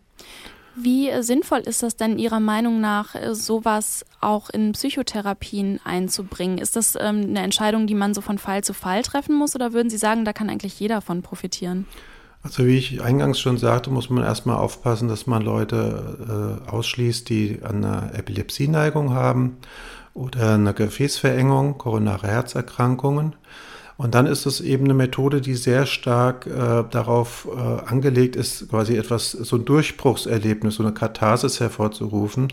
Wie 0.80 1.10
sinnvoll 1.22 1.60
ist 1.60 1.82
das 1.82 1.96
denn 1.96 2.18
Ihrer 2.18 2.38
Meinung 2.38 2.80
nach, 2.80 3.16
sowas 3.32 4.04
auch 4.20 4.48
in 4.48 4.72
Psychotherapien 4.72 5.80
einzubringen? 5.82 6.58
Ist 6.58 6.76
das 6.76 6.94
ähm, 6.94 7.24
eine 7.30 7.40
Entscheidung, 7.40 7.88
die 7.88 7.96
man 7.96 8.14
so 8.14 8.20
von 8.20 8.38
Fall 8.38 8.62
zu 8.62 8.74
Fall 8.74 9.02
treffen 9.02 9.34
muss 9.34 9.56
oder 9.56 9.72
würden 9.72 9.90
Sie 9.90 9.96
sagen, 9.96 10.24
da 10.24 10.32
kann 10.32 10.48
eigentlich 10.48 10.78
jeder 10.78 11.00
von 11.00 11.22
profitieren? 11.22 11.86
Also 12.42 12.64
wie 12.64 12.76
ich 12.76 13.02
eingangs 13.02 13.40
schon 13.40 13.58
sagte, 13.58 13.90
muss 13.90 14.08
man 14.10 14.22
erstmal 14.22 14.56
aufpassen, 14.56 15.08
dass 15.08 15.26
man 15.26 15.42
Leute 15.42 16.60
äh, 16.66 16.70
ausschließt, 16.70 17.28
die 17.28 17.58
eine 17.64 18.12
Epilepsieneigung 18.14 19.12
haben 19.12 19.56
oder 20.14 20.54
eine 20.54 20.74
Gefäßverengung, 20.74 21.78
koronare 21.78 22.28
Herzerkrankungen. 22.28 23.34
Und 23.98 24.14
dann 24.14 24.26
ist 24.26 24.46
es 24.46 24.60
eben 24.60 24.84
eine 24.84 24.94
Methode, 24.94 25.40
die 25.40 25.54
sehr 25.54 25.84
stark 25.84 26.46
äh, 26.46 26.84
darauf 26.88 27.48
äh, 27.52 27.58
angelegt 27.58 28.36
ist, 28.36 28.68
quasi 28.70 28.96
etwas, 28.96 29.32
so 29.32 29.56
ein 29.56 29.64
Durchbruchserlebnis, 29.64 30.76
so 30.76 30.84
eine 30.84 30.92
Katharsis 30.92 31.58
hervorzurufen, 31.58 32.52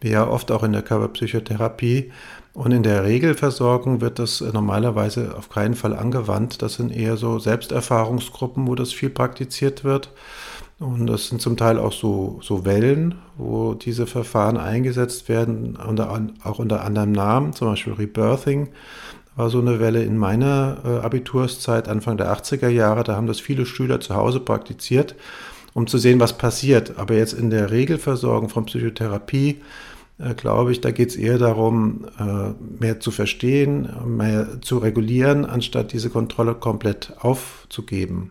wie 0.00 0.10
ja 0.10 0.24
oft 0.24 0.52
auch 0.52 0.62
in 0.62 0.70
der 0.70 0.82
Körperpsychotherapie. 0.82 2.12
Und 2.52 2.70
in 2.70 2.84
der 2.84 3.02
Regelversorgung 3.02 4.00
wird 4.00 4.20
das 4.20 4.40
normalerweise 4.40 5.34
auf 5.36 5.48
keinen 5.48 5.74
Fall 5.74 5.96
angewandt. 5.96 6.62
Das 6.62 6.74
sind 6.74 6.94
eher 6.94 7.16
so 7.16 7.40
Selbsterfahrungsgruppen, 7.40 8.68
wo 8.68 8.76
das 8.76 8.92
viel 8.92 9.10
praktiziert 9.10 9.82
wird. 9.82 10.12
Und 10.78 11.08
das 11.08 11.26
sind 11.26 11.42
zum 11.42 11.56
Teil 11.56 11.80
auch 11.80 11.92
so, 11.92 12.38
so 12.40 12.64
Wellen, 12.64 13.16
wo 13.36 13.74
diese 13.74 14.06
Verfahren 14.06 14.58
eingesetzt 14.58 15.28
werden, 15.28 15.74
unter, 15.74 16.28
auch 16.44 16.60
unter 16.60 16.84
anderem 16.84 17.10
Namen, 17.10 17.52
zum 17.52 17.66
Beispiel 17.66 17.94
Rebirthing 17.94 18.68
war 19.36 19.50
so 19.50 19.60
eine 19.60 19.80
Welle 19.80 20.02
in 20.02 20.16
meiner 20.16 20.78
äh, 20.84 21.04
Abiturszeit, 21.04 21.88
Anfang 21.88 22.16
der 22.16 22.32
80er 22.32 22.68
Jahre. 22.68 23.04
Da 23.04 23.16
haben 23.16 23.26
das 23.26 23.40
viele 23.40 23.66
Schüler 23.66 24.00
zu 24.00 24.14
Hause 24.14 24.40
praktiziert, 24.40 25.14
um 25.72 25.86
zu 25.86 25.98
sehen, 25.98 26.20
was 26.20 26.38
passiert. 26.38 26.98
Aber 26.98 27.14
jetzt 27.14 27.32
in 27.32 27.50
der 27.50 27.70
Regelversorgung 27.70 28.48
von 28.48 28.66
Psychotherapie, 28.66 29.60
äh, 30.18 30.34
glaube 30.34 30.72
ich, 30.72 30.80
da 30.80 30.90
geht 30.92 31.10
es 31.10 31.16
eher 31.16 31.38
darum, 31.38 32.06
äh, 32.18 32.82
mehr 32.82 33.00
zu 33.00 33.10
verstehen, 33.10 33.88
mehr 34.06 34.60
zu 34.60 34.78
regulieren, 34.78 35.44
anstatt 35.44 35.92
diese 35.92 36.10
Kontrolle 36.10 36.54
komplett 36.54 37.12
aufzugeben. 37.18 38.30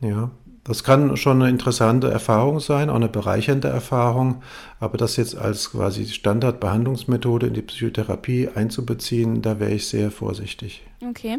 Ja. 0.00 0.30
Das 0.64 0.84
kann 0.84 1.16
schon 1.16 1.40
eine 1.40 1.50
interessante 1.50 2.10
Erfahrung 2.10 2.60
sein, 2.60 2.90
auch 2.90 2.96
eine 2.96 3.08
bereichernde 3.08 3.68
Erfahrung, 3.68 4.42
aber 4.78 4.98
das 4.98 5.16
jetzt 5.16 5.36
als 5.36 5.72
quasi 5.72 6.06
Standardbehandlungsmethode 6.06 7.46
in 7.46 7.54
die 7.54 7.62
Psychotherapie 7.62 8.48
einzubeziehen, 8.54 9.40
da 9.40 9.58
wäre 9.58 9.72
ich 9.72 9.86
sehr 9.86 10.10
vorsichtig. 10.10 10.82
Okay. 11.08 11.38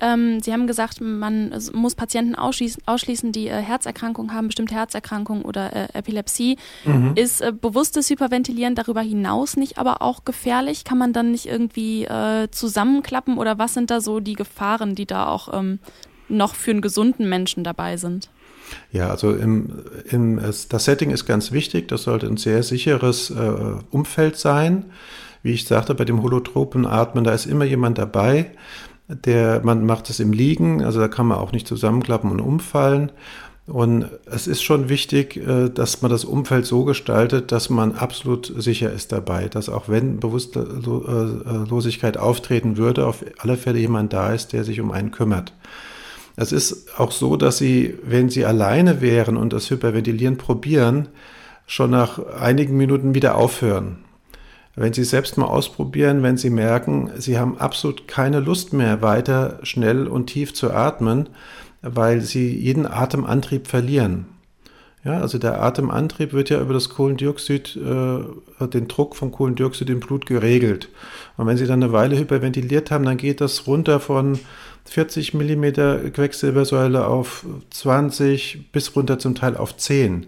Ähm, 0.00 0.40
Sie 0.40 0.50
haben 0.50 0.66
gesagt, 0.66 1.02
man 1.02 1.54
muss 1.74 1.94
Patienten 1.94 2.34
ausschließen, 2.34 2.82
ausschließen 2.86 3.32
die 3.32 3.48
äh, 3.48 3.60
Herzerkrankungen 3.60 4.32
haben, 4.32 4.46
bestimmte 4.46 4.74
Herzerkrankungen 4.74 5.44
oder 5.44 5.74
äh, 5.74 5.88
Epilepsie. 5.92 6.56
Mhm. 6.86 7.12
Ist 7.14 7.42
äh, 7.42 7.52
bewusstes 7.52 8.08
Hyperventilieren 8.08 8.74
darüber 8.74 9.02
hinaus 9.02 9.58
nicht 9.58 9.76
aber 9.76 10.00
auch 10.00 10.24
gefährlich? 10.24 10.84
Kann 10.84 10.96
man 10.96 11.12
dann 11.12 11.32
nicht 11.32 11.44
irgendwie 11.46 12.04
äh, 12.04 12.48
zusammenklappen 12.50 13.36
oder 13.36 13.58
was 13.58 13.74
sind 13.74 13.90
da 13.90 14.00
so 14.00 14.20
die 14.20 14.34
Gefahren, 14.34 14.94
die 14.94 15.06
da 15.06 15.28
auch 15.28 15.52
ähm, 15.52 15.80
noch 16.28 16.54
für 16.54 16.70
einen 16.70 16.80
gesunden 16.80 17.28
Menschen 17.28 17.62
dabei 17.62 17.98
sind? 17.98 18.30
Ja, 18.92 19.10
also 19.10 19.32
im, 19.32 19.70
im, 20.10 20.40
das 20.68 20.84
Setting 20.84 21.10
ist 21.10 21.26
ganz 21.26 21.52
wichtig. 21.52 21.88
Das 21.88 22.04
sollte 22.04 22.26
ein 22.26 22.36
sehr 22.36 22.62
sicheres 22.62 23.30
äh, 23.30 23.52
Umfeld 23.90 24.36
sein. 24.36 24.86
Wie 25.42 25.52
ich 25.52 25.66
sagte, 25.66 25.94
bei 25.94 26.04
dem 26.04 26.22
holotropen 26.22 26.86
Atmen, 26.86 27.24
da 27.24 27.32
ist 27.32 27.46
immer 27.46 27.64
jemand 27.64 27.98
dabei. 27.98 28.52
Der, 29.08 29.60
man 29.62 29.84
macht 29.84 30.08
es 30.08 30.18
im 30.18 30.32
Liegen, 30.32 30.82
also 30.82 30.98
da 30.98 31.08
kann 31.08 31.26
man 31.26 31.36
auch 31.36 31.52
nicht 31.52 31.68
zusammenklappen 31.68 32.30
und 32.30 32.40
umfallen. 32.40 33.12
Und 33.66 34.06
es 34.26 34.46
ist 34.46 34.62
schon 34.62 34.90
wichtig, 34.90 35.36
äh, 35.36 35.70
dass 35.70 36.02
man 36.02 36.10
das 36.10 36.24
Umfeld 36.24 36.66
so 36.66 36.84
gestaltet, 36.84 37.50
dass 37.50 37.70
man 37.70 37.92
absolut 37.92 38.52
sicher 38.56 38.92
ist 38.92 39.10
dabei, 39.12 39.48
dass 39.48 39.70
auch 39.70 39.88
wenn 39.88 40.20
Bewusstlosigkeit 40.20 42.18
auftreten 42.18 42.76
würde, 42.76 43.06
auf 43.06 43.24
alle 43.38 43.56
Fälle 43.56 43.78
jemand 43.78 44.12
da 44.12 44.34
ist, 44.34 44.52
der 44.52 44.64
sich 44.64 44.80
um 44.80 44.90
einen 44.90 45.12
kümmert. 45.12 45.54
Es 46.36 46.52
ist 46.52 46.98
auch 46.98 47.12
so, 47.12 47.36
dass 47.36 47.58
Sie, 47.58 47.94
wenn 48.02 48.28
Sie 48.28 48.44
alleine 48.44 49.00
wären 49.00 49.36
und 49.36 49.52
das 49.52 49.70
Hyperventilieren 49.70 50.36
probieren, 50.36 51.08
schon 51.66 51.90
nach 51.90 52.18
einigen 52.18 52.76
Minuten 52.76 53.14
wieder 53.14 53.36
aufhören. 53.36 53.98
Wenn 54.76 54.92
Sie 54.92 55.04
selbst 55.04 55.38
mal 55.38 55.46
ausprobieren, 55.46 56.24
wenn 56.24 56.36
Sie 56.36 56.50
merken, 56.50 57.10
Sie 57.16 57.38
haben 57.38 57.58
absolut 57.58 58.08
keine 58.08 58.40
Lust 58.40 58.72
mehr, 58.72 59.02
weiter 59.02 59.60
schnell 59.62 60.08
und 60.08 60.26
tief 60.26 60.52
zu 60.52 60.72
atmen, 60.72 61.28
weil 61.82 62.20
Sie 62.20 62.52
jeden 62.56 62.86
Atemantrieb 62.86 63.68
verlieren. 63.68 64.26
Ja, 65.04 65.20
also 65.20 65.36
der 65.36 65.62
Atemantrieb 65.62 66.32
wird 66.32 66.48
ja 66.48 66.60
über 66.60 66.72
das 66.72 66.88
Kohlendioxid, 66.88 67.76
äh, 67.76 68.66
den 68.66 68.88
Druck 68.88 69.14
vom 69.16 69.30
Kohlendioxid 69.30 69.90
im 69.90 70.00
Blut 70.00 70.24
geregelt. 70.24 70.88
Und 71.36 71.46
wenn 71.46 71.58
Sie 71.58 71.66
dann 71.66 71.82
eine 71.82 71.92
Weile 71.92 72.18
hyperventiliert 72.18 72.90
haben, 72.90 73.04
dann 73.04 73.18
geht 73.18 73.42
das 73.42 73.66
runter 73.66 74.00
von 74.00 74.40
40 74.86 75.34
mm 75.34 75.64
Quecksilbersäule 76.12 77.06
auf 77.06 77.46
20 77.70 78.70
bis 78.72 78.94
runter 78.94 79.18
zum 79.18 79.34
Teil 79.34 79.56
auf 79.56 79.76
10. 79.76 80.26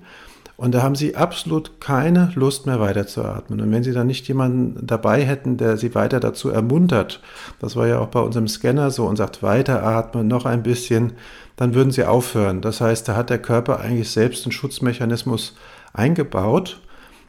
Und 0.57 0.75
da 0.75 0.83
haben 0.83 0.95
sie 0.95 1.17
absolut 1.17 1.81
keine 1.81 2.33
Lust 2.35 2.65
mehr 2.65 2.81
weiterzuatmen. 2.81 3.61
Und 3.61 3.71
wenn 3.73 3.83
sie 3.83 3.93
dann 3.93 4.07
nicht 4.07 4.27
jemanden 4.27 4.87
dabei 4.87 5.23
hätten, 5.23 5.59
der 5.59 5.77
sie 5.77 5.95
weiter 5.95 6.19
dazu 6.19 6.49
ermuntert, 6.49 7.21
das 7.61 7.77
war 7.77 7.87
ja 7.87 7.99
auch 7.99 8.09
bei 8.09 8.21
unserem 8.21 8.49
Scanner 8.49 8.91
so 8.91 9.05
und 9.05 9.17
sagt, 9.17 9.43
weiteratmen, 9.43 10.27
noch 10.27 10.47
ein 10.47 10.63
bisschen, 10.63 11.13
dann 11.57 11.75
würden 11.75 11.91
sie 11.91 12.05
aufhören. 12.05 12.63
Das 12.63 12.81
heißt, 12.81 13.07
da 13.07 13.17
hat 13.17 13.29
der 13.29 13.39
Körper 13.39 13.81
eigentlich 13.81 14.11
selbst 14.11 14.47
einen 14.47 14.53
Schutzmechanismus 14.53 15.57
eingebaut. 15.93 16.81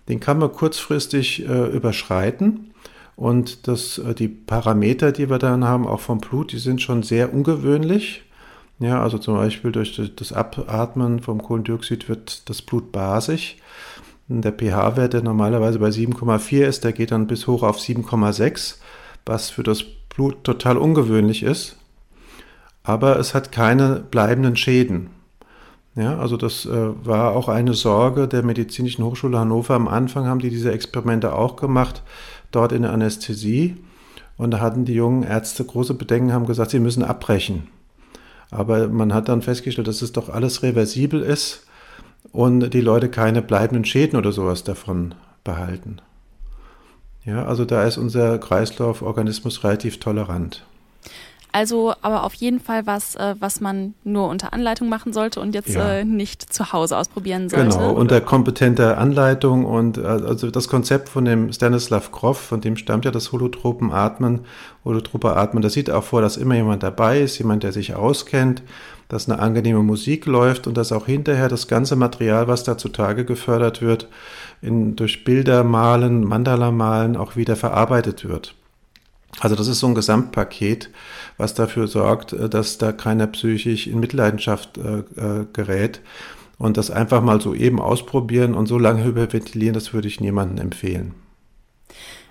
Den 0.07 0.21
kann 0.21 0.37
man 0.37 0.53
kurzfristig 0.53 1.45
äh, 1.47 1.67
überschreiten. 1.67 2.71
Und 3.17 3.67
das, 3.67 3.97
äh, 3.97 4.13
die 4.13 4.29
Parameter, 4.29 5.11
die 5.11 5.29
wir 5.29 5.39
dann 5.39 5.65
haben, 5.65 5.87
auch 5.87 5.99
vom 5.99 6.19
Blut, 6.19 6.53
die 6.53 6.59
sind 6.59 6.81
schon 6.81 7.03
sehr 7.03 7.33
ungewöhnlich. 7.33 8.23
Ja, 8.79 9.01
also 9.01 9.17
zum 9.17 9.35
Beispiel 9.35 9.71
durch 9.71 9.99
das 10.15 10.31
Abatmen 10.31 11.19
vom 11.19 11.41
Kohlendioxid 11.41 12.07
wird 12.07 12.47
das 12.47 12.61
Blut 12.61 12.91
basisch. 12.91 13.57
Der 14.27 14.51
pH-Wert, 14.51 15.13
der 15.13 15.23
normalerweise 15.23 15.79
bei 15.79 15.89
7,4 15.89 16.65
ist, 16.65 16.83
der 16.83 16.93
geht 16.93 17.11
dann 17.11 17.25
bis 17.25 17.47
hoch 17.47 17.63
auf 17.63 17.79
7,6, 17.79 18.75
was 19.25 19.49
für 19.49 19.63
das 19.63 19.83
Blut 19.83 20.43
total 20.43 20.77
ungewöhnlich 20.77 21.41
ist. 21.41 21.77
Aber 22.83 23.17
es 23.17 23.33
hat 23.33 23.51
keine 23.51 24.05
bleibenden 24.11 24.55
Schäden. 24.55 25.09
Ja, 25.97 26.19
also 26.19 26.37
das 26.37 26.67
äh, 26.67 27.05
war 27.05 27.35
auch 27.35 27.49
eine 27.49 27.73
Sorge 27.73 28.27
der 28.27 28.43
Medizinischen 28.43 29.03
Hochschule 29.03 29.39
Hannover. 29.39 29.73
Am 29.73 29.87
Anfang 29.87 30.27
haben 30.27 30.39
die 30.39 30.51
diese 30.51 30.71
Experimente 30.71 31.33
auch 31.33 31.55
gemacht, 31.55 32.03
dort 32.51 32.71
in 32.71 32.83
der 32.83 32.93
Anästhesie. 32.93 33.77
Und 34.37 34.51
da 34.51 34.59
hatten 34.59 34.85
die 34.85 34.93
jungen 34.93 35.23
Ärzte 35.23 35.65
große 35.65 35.95
Bedenken, 35.95 36.33
haben 36.33 36.45
gesagt, 36.45 36.69
sie 36.69 36.79
müssen 36.79 37.01
abbrechen. 37.03 37.69
Aber 38.51 38.87
man 38.89 39.11
hat 39.11 39.27
dann 39.27 39.41
festgestellt, 39.41 39.87
dass 39.87 40.03
es 40.03 40.11
doch 40.11 40.29
alles 40.29 40.61
reversibel 40.61 41.23
ist 41.23 41.65
und 42.31 42.75
die 42.75 42.81
Leute 42.81 43.09
keine 43.09 43.41
bleibenden 43.41 43.83
Schäden 43.83 44.19
oder 44.19 44.31
sowas 44.31 44.63
davon 44.63 45.15
behalten. 45.43 45.97
Ja, 47.25 47.45
also 47.45 47.65
da 47.65 47.83
ist 47.83 47.97
unser 47.97 48.37
Kreislauforganismus 48.37 49.63
relativ 49.63 49.99
tolerant. 49.99 50.63
Also 51.57 51.95
aber 52.03 52.23
auf 52.23 52.35
jeden 52.35 52.59
Fall 52.59 52.85
was, 52.85 53.15
äh, 53.15 53.33
was 53.39 53.61
man 53.61 53.95
nur 54.03 54.29
unter 54.29 54.53
Anleitung 54.53 54.89
machen 54.89 55.11
sollte 55.11 55.39
und 55.39 55.55
jetzt 55.55 55.73
ja. 55.73 55.89
äh, 55.89 56.05
nicht 56.05 56.53
zu 56.53 56.71
Hause 56.71 56.95
ausprobieren 56.95 57.49
sollte. 57.49 57.69
Genau, 57.69 57.93
unter 57.93 58.21
kompetenter 58.21 58.99
Anleitung 58.99 59.65
und 59.65 59.97
äh, 59.97 60.01
also 60.01 60.51
das 60.51 60.67
Konzept 60.67 61.09
von 61.09 61.25
dem 61.25 61.51
Stanislav 61.51 62.11
Grof, 62.11 62.37
von 62.37 62.61
dem 62.61 62.77
stammt 62.77 63.05
ja 63.05 63.11
das 63.11 63.31
Holotropenatmen, 63.31 64.41
holotrope 64.85 65.35
Atmen, 65.35 65.63
das 65.63 65.73
sieht 65.73 65.89
auch 65.89 66.03
vor, 66.03 66.21
dass 66.21 66.37
immer 66.37 66.53
jemand 66.53 66.83
dabei 66.83 67.21
ist, 67.21 67.39
jemand, 67.39 67.63
der 67.63 67.71
sich 67.71 67.95
auskennt, 67.95 68.61
dass 69.09 69.27
eine 69.27 69.39
angenehme 69.39 69.81
Musik 69.81 70.27
läuft 70.27 70.67
und 70.67 70.77
dass 70.77 70.91
auch 70.91 71.07
hinterher 71.07 71.49
das 71.49 71.67
ganze 71.67 71.95
Material, 71.95 72.47
was 72.47 72.65
da 72.65 72.77
zutage 72.77 73.25
gefördert 73.25 73.81
wird, 73.81 74.09
in, 74.61 74.95
durch 74.95 75.23
Bilder 75.23 75.63
malen, 75.63 76.23
Mandala 76.23 76.69
malen 76.69 77.17
auch 77.17 77.35
wieder 77.35 77.55
verarbeitet 77.55 78.29
wird. 78.29 78.53
Also 79.39 79.55
das 79.55 79.67
ist 79.67 79.79
so 79.79 79.87
ein 79.87 79.95
Gesamtpaket, 79.95 80.89
was 81.37 81.53
dafür 81.53 81.87
sorgt, 81.87 82.33
äh, 82.33 82.49
dass 82.49 82.77
da 82.77 82.91
keiner 82.91 83.27
psychisch 83.27 83.87
in 83.87 83.99
Mitleidenschaft 83.99 84.77
äh, 84.77 84.99
äh, 84.99 85.45
gerät. 85.53 86.01
Und 86.57 86.77
das 86.77 86.89
einfach 86.89 87.21
mal 87.21 87.39
so 87.39 87.53
eben 87.53 87.79
ausprobieren 87.79 88.55
und 88.55 88.65
so 88.65 88.79
lange 88.79 89.03
hyperventilieren, 89.03 89.75
das 89.75 89.93
würde 89.93 90.07
ich 90.07 90.19
niemandem 90.19 90.57
empfehlen. 90.57 91.13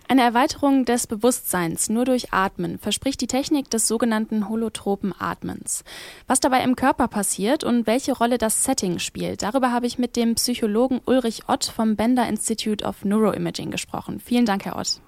Eine 0.08 0.22
Erweiterung 0.22 0.84
des 0.84 1.08
Bewusstseins 1.08 1.88
nur 1.88 2.04
durch 2.04 2.32
Atmen 2.32 2.78
verspricht 2.78 3.20
die 3.20 3.26
Technik 3.26 3.70
des 3.70 3.88
sogenannten 3.88 4.48
holotropen 4.48 5.12
Atmens. 5.18 5.82
Was 6.28 6.38
dabei 6.38 6.62
im 6.62 6.76
Körper 6.76 7.08
passiert 7.08 7.64
und 7.64 7.88
welche 7.88 8.12
Rolle 8.12 8.38
das 8.38 8.62
Setting 8.62 9.00
spielt, 9.00 9.42
darüber 9.42 9.72
habe 9.72 9.86
ich 9.86 9.98
mit 9.98 10.14
dem 10.14 10.36
Psychologen 10.36 11.00
Ulrich 11.06 11.48
Ott 11.48 11.64
vom 11.64 11.96
Bender 11.96 12.28
Institute 12.28 12.84
of 12.84 13.04
Neuroimaging 13.04 13.72
gesprochen. 13.72 14.20
Vielen 14.20 14.46
Dank, 14.46 14.64
Herr 14.64 14.76
Ott. 14.76 15.00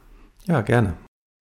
Ja, 0.47 0.63
gerne. 0.63 0.95